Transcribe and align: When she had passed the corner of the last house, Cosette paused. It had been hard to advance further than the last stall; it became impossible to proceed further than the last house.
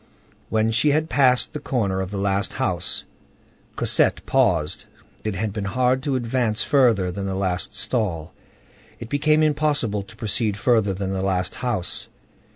When 0.49 0.71
she 0.71 0.89
had 0.89 1.11
passed 1.11 1.53
the 1.53 1.59
corner 1.59 2.01
of 2.01 2.09
the 2.09 2.17
last 2.17 2.53
house, 2.53 3.03
Cosette 3.75 4.25
paused. 4.25 4.85
It 5.23 5.35
had 5.35 5.53
been 5.53 5.65
hard 5.65 6.01
to 6.01 6.15
advance 6.15 6.63
further 6.63 7.11
than 7.11 7.27
the 7.27 7.35
last 7.35 7.75
stall; 7.75 8.33
it 8.99 9.09
became 9.09 9.43
impossible 9.43 10.01
to 10.01 10.15
proceed 10.15 10.57
further 10.57 10.95
than 10.95 11.11
the 11.11 11.21
last 11.21 11.53
house. 11.53 12.07